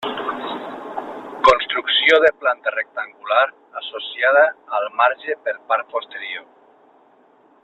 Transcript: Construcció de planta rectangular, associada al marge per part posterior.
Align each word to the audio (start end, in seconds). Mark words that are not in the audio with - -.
Construcció 1.47 2.17
de 2.23 2.31
planta 2.45 2.71
rectangular, 2.77 3.45
associada 3.83 4.45
al 4.79 4.91
marge 5.03 5.41
per 5.47 5.59
part 5.73 5.95
posterior. 5.97 6.47